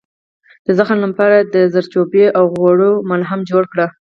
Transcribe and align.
د 0.65 0.67
زخم 0.77 0.97
لپاره 1.05 1.37
د 1.53 1.55
زردچوبې 1.73 2.25
او 2.37 2.43
غوړیو 2.59 2.91
ملهم 3.09 3.39
جوړ 3.49 3.63
کړئ 3.71 3.87